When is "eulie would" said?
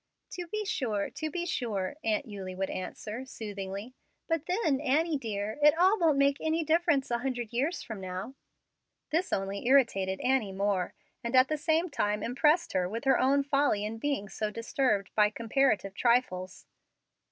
2.25-2.71